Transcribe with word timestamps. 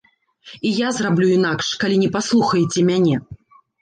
І 0.69 0.69
я 0.77 0.89
зраблю 0.99 1.27
інакш, 1.37 1.69
калі 1.83 1.99
не 2.05 2.09
паслухаеце 2.19 2.79
мяне! 2.89 3.15